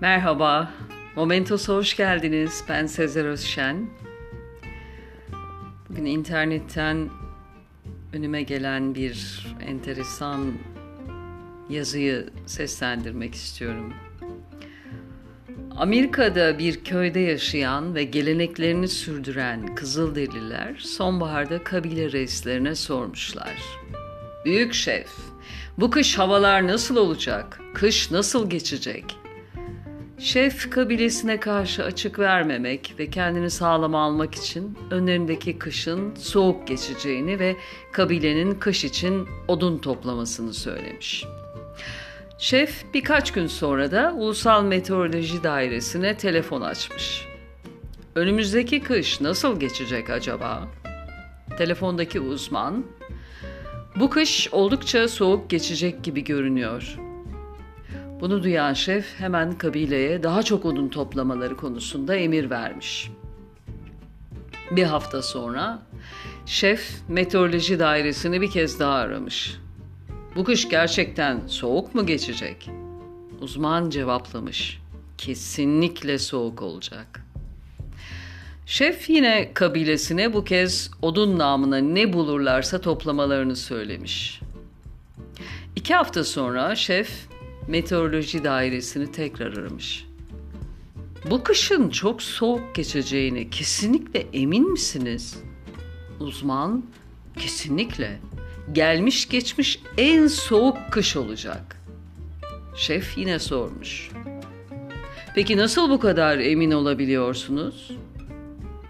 Merhaba, 0.00 0.70
Momentos'a 1.16 1.74
hoş 1.74 1.96
geldiniz. 1.96 2.64
Ben 2.68 2.86
Sezer 2.86 3.24
Özşen. 3.24 3.90
Bugün 5.88 6.04
internetten 6.04 7.08
önüme 8.12 8.42
gelen 8.42 8.94
bir 8.94 9.46
enteresan 9.66 10.52
yazıyı 11.70 12.30
seslendirmek 12.46 13.34
istiyorum. 13.34 13.94
Amerika'da 15.76 16.58
bir 16.58 16.84
köyde 16.84 17.20
yaşayan 17.20 17.94
ve 17.94 18.04
geleneklerini 18.04 18.88
sürdüren 18.88 19.74
Kızılderililer 19.74 20.76
sonbaharda 20.76 21.64
kabile 21.64 22.12
reislerine 22.12 22.74
sormuşlar. 22.74 23.56
Büyük 24.44 24.74
şef, 24.74 25.10
bu 25.78 25.90
kış 25.90 26.18
havalar 26.18 26.66
nasıl 26.66 26.96
olacak? 26.96 27.60
Kış 27.74 28.10
nasıl 28.10 28.50
geçecek? 28.50 29.20
Şef 30.20 30.70
kabilesine 30.70 31.40
karşı 31.40 31.84
açık 31.84 32.18
vermemek 32.18 32.94
ve 32.98 33.10
kendini 33.10 33.50
sağlam 33.50 33.94
almak 33.94 34.34
için 34.34 34.78
önlerindeki 34.90 35.58
kışın 35.58 36.14
soğuk 36.14 36.68
geçeceğini 36.68 37.38
ve 37.38 37.56
kabilenin 37.92 38.54
kış 38.54 38.84
için 38.84 39.28
odun 39.48 39.78
toplamasını 39.78 40.54
söylemiş. 40.54 41.24
Şef 42.38 42.84
birkaç 42.94 43.32
gün 43.32 43.46
sonra 43.46 43.90
da 43.90 44.14
Ulusal 44.16 44.64
Meteoroloji 44.64 45.42
Dairesi'ne 45.42 46.16
telefon 46.16 46.60
açmış. 46.60 47.28
Önümüzdeki 48.14 48.82
kış 48.82 49.20
nasıl 49.20 49.60
geçecek 49.60 50.10
acaba? 50.10 50.68
Telefondaki 51.58 52.20
uzman, 52.20 52.84
bu 53.96 54.10
kış 54.10 54.48
oldukça 54.52 55.08
soğuk 55.08 55.50
geçecek 55.50 56.04
gibi 56.04 56.24
görünüyor. 56.24 57.09
Bunu 58.20 58.42
duyan 58.42 58.72
şef 58.72 59.20
hemen 59.20 59.58
kabileye 59.58 60.22
daha 60.22 60.42
çok 60.42 60.64
odun 60.64 60.88
toplamaları 60.88 61.56
konusunda 61.56 62.16
emir 62.16 62.50
vermiş. 62.50 63.10
Bir 64.70 64.84
hafta 64.84 65.22
sonra 65.22 65.82
şef 66.46 66.90
meteoroloji 67.08 67.78
dairesini 67.78 68.40
bir 68.40 68.50
kez 68.50 68.80
daha 68.80 68.94
aramış. 68.94 69.56
Bu 70.36 70.44
kış 70.44 70.68
gerçekten 70.68 71.46
soğuk 71.46 71.94
mu 71.94 72.06
geçecek? 72.06 72.70
Uzman 73.40 73.90
cevaplamış. 73.90 74.80
Kesinlikle 75.18 76.18
soğuk 76.18 76.62
olacak. 76.62 77.24
Şef 78.66 79.10
yine 79.10 79.50
kabilesine 79.54 80.32
bu 80.32 80.44
kez 80.44 80.90
odun 81.02 81.38
namına 81.38 81.76
ne 81.76 82.12
bulurlarsa 82.12 82.80
toplamalarını 82.80 83.56
söylemiş. 83.56 84.40
İki 85.76 85.94
hafta 85.94 86.24
sonra 86.24 86.76
şef 86.76 87.28
meteoroloji 87.70 88.44
dairesini 88.44 89.12
tekrar 89.12 89.52
aramış. 89.52 90.06
Bu 91.30 91.42
kışın 91.42 91.90
çok 91.90 92.22
soğuk 92.22 92.74
geçeceğine 92.74 93.50
kesinlikle 93.50 94.26
emin 94.32 94.70
misiniz? 94.70 95.38
Uzman 96.20 96.84
kesinlikle 97.38 98.20
gelmiş 98.72 99.28
geçmiş 99.28 99.82
en 99.98 100.26
soğuk 100.26 100.76
kış 100.90 101.16
olacak. 101.16 101.76
Şef 102.76 103.18
yine 103.18 103.38
sormuş. 103.38 104.10
Peki 105.34 105.56
nasıl 105.56 105.90
bu 105.90 106.00
kadar 106.00 106.38
emin 106.38 106.70
olabiliyorsunuz? 106.70 107.90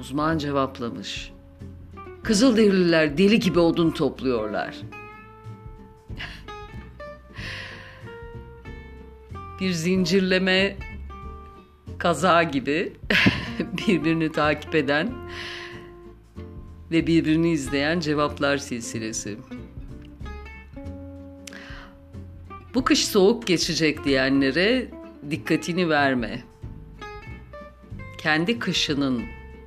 Uzman 0.00 0.38
cevaplamış. 0.38 1.32
Kızılderililer 2.22 3.18
deli 3.18 3.40
gibi 3.40 3.58
odun 3.58 3.90
topluyorlar. 3.90 4.74
Bir 9.60 9.72
zincirleme 9.72 10.76
kaza 11.98 12.42
gibi 12.42 12.92
birbirini 13.88 14.32
takip 14.32 14.74
eden 14.74 15.12
ve 16.90 17.06
birbirini 17.06 17.50
izleyen 17.50 18.00
cevaplar 18.00 18.58
silsilesi. 18.58 19.36
Bu 22.74 22.84
kış 22.84 23.08
soğuk 23.08 23.46
geçecek 23.46 24.04
diyenlere 24.04 24.90
dikkatini 25.30 25.88
verme. 25.88 26.42
Kendi 28.18 28.58
kışının 28.58 29.22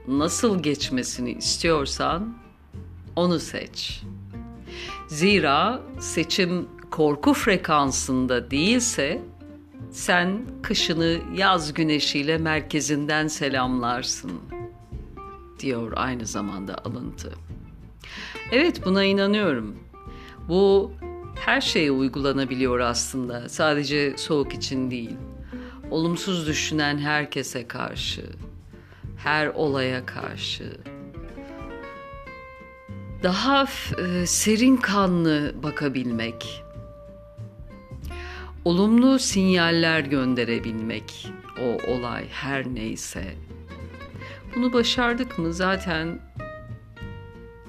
nasıl 0.07 0.63
geçmesini 0.63 1.31
istiyorsan 1.31 2.37
onu 3.15 3.39
seç. 3.39 4.01
Zira 5.07 5.81
seçim 5.99 6.67
korku 6.91 7.33
frekansında 7.33 8.51
değilse 8.51 9.21
sen 9.91 10.41
kışını 10.61 11.19
yaz 11.35 11.73
güneşiyle 11.73 12.37
merkezinden 12.37 13.27
selamlarsın 13.27 14.31
diyor 15.59 15.93
aynı 15.95 16.25
zamanda 16.25 16.75
alıntı. 16.85 17.33
Evet 18.51 18.85
buna 18.85 19.03
inanıyorum. 19.03 19.75
Bu 20.47 20.91
her 21.35 21.61
şeye 21.61 21.91
uygulanabiliyor 21.91 22.79
aslında. 22.79 23.49
Sadece 23.49 24.17
soğuk 24.17 24.53
için 24.53 24.91
değil. 24.91 25.15
Olumsuz 25.91 26.47
düşünen 26.47 26.97
herkese 26.97 27.67
karşı, 27.67 28.21
her 29.17 29.47
olaya 29.47 30.05
karşı. 30.05 30.77
Daha 33.23 33.65
e, 33.97 34.25
serin 34.25 34.77
kanlı 34.77 35.55
bakabilmek. 35.63 36.63
Olumlu 38.65 39.19
sinyaller 39.19 39.99
gönderebilmek 39.99 41.33
o 41.61 41.91
olay 41.91 42.27
her 42.29 42.65
neyse. 42.65 43.35
Bunu 44.55 44.73
başardık 44.73 45.39
mı 45.39 45.53
zaten 45.53 46.19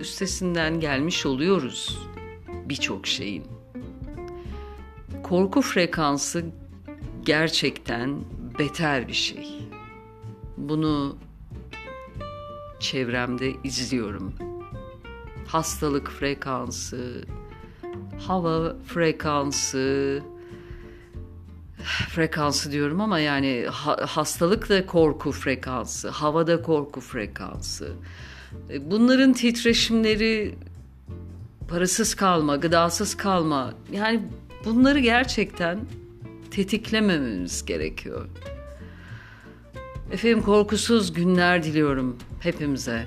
üstesinden 0.01 0.81
gelmiş 0.81 1.27
oluyoruz 1.27 1.99
birçok 2.69 3.07
şeyin. 3.07 3.45
Korku 5.23 5.63
frekansı 5.63 6.45
gerçekten 7.23 8.25
beter 8.59 9.09
bir 9.09 9.13
şey. 9.13 9.69
Bunu 10.57 11.17
çevremde 12.81 13.53
izliyorum. 13.65 14.35
Hastalık 15.47 16.11
frekansı, 16.11 17.25
hava 18.27 18.77
frekansı, 18.87 20.23
frekansı 21.85 22.73
diyorum 22.73 23.01
ama 23.01 23.19
yani 23.19 23.67
ha, 23.71 23.97
hastalık 24.09 24.69
da 24.69 24.87
korku 24.87 25.33
frekansı, 25.33 26.09
havada 26.09 26.63
korku 26.63 27.01
frekansı. 27.01 27.93
E, 28.71 28.91
bunların 28.91 29.33
titreşimleri 29.33 30.55
parasız 31.69 32.15
kalma, 32.15 32.57
gıdasız 32.57 33.17
kalma. 33.17 33.75
Yani 33.93 34.23
bunları 34.65 34.99
gerçekten 34.99 35.81
tetiklemememiz 36.51 37.65
gerekiyor. 37.65 38.29
Efendim 40.13 40.43
korkusuz 40.43 41.13
günler 41.13 41.63
diliyorum 41.63 42.17
hepimize. 42.41 43.07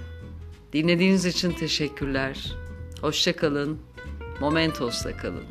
Dinlediğiniz 0.73 1.25
için 1.25 1.51
teşekkürler. 1.51 2.55
Hoşça 3.01 3.35
kalın. 3.35 3.79
Momentos'ta 4.39 5.17
kalın. 5.17 5.43